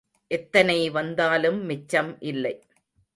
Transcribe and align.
எத்தனை 0.31 0.89
வந்தாலும் 0.89 1.65
மிச்சம் 1.65 2.21
இல்லை. 2.21 2.53